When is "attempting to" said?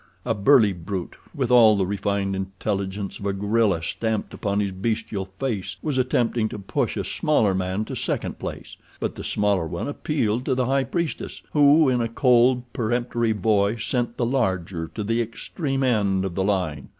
5.99-6.57